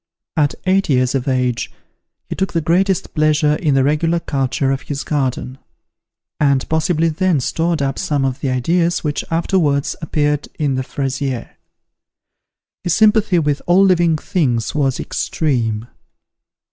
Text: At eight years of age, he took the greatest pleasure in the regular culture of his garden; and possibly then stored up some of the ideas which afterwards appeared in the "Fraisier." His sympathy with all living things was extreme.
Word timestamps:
At 0.35 0.55
eight 0.65 0.89
years 0.89 1.13
of 1.13 1.27
age, 1.27 1.71
he 2.27 2.33
took 2.33 2.53
the 2.53 2.59
greatest 2.61 3.13
pleasure 3.13 3.53
in 3.57 3.75
the 3.75 3.83
regular 3.83 4.19
culture 4.19 4.71
of 4.71 4.81
his 4.81 5.03
garden; 5.03 5.59
and 6.39 6.67
possibly 6.69 7.07
then 7.07 7.39
stored 7.39 7.83
up 7.83 7.99
some 7.99 8.25
of 8.25 8.39
the 8.39 8.49
ideas 8.49 9.03
which 9.03 9.23
afterwards 9.29 9.95
appeared 10.01 10.47
in 10.57 10.73
the 10.73 10.81
"Fraisier." 10.81 11.51
His 12.83 12.95
sympathy 12.95 13.37
with 13.37 13.61
all 13.67 13.85
living 13.85 14.17
things 14.17 14.73
was 14.73 14.99
extreme. 14.99 15.85